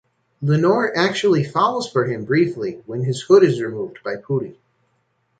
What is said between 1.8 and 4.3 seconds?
for him briefly when his hood is removed by